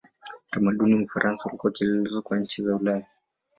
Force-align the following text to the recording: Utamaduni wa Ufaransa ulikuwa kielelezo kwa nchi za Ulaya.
Utamaduni 0.47 0.95
wa 0.95 1.03
Ufaransa 1.03 1.45
ulikuwa 1.45 1.71
kielelezo 1.71 2.21
kwa 2.21 2.37
nchi 2.39 2.63
za 2.63 2.75
Ulaya. 2.75 3.05